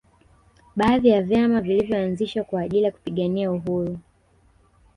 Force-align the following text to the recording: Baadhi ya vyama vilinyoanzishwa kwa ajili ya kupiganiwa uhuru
Baadhi 0.75 1.09
ya 1.09 1.21
vyama 1.21 1.61
vilinyoanzishwa 1.61 2.43
kwa 2.43 2.61
ajili 2.61 2.83
ya 2.83 2.91
kupiganiwa 2.91 3.53
uhuru 3.53 3.99